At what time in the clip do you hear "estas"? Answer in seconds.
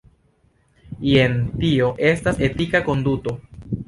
2.13-2.41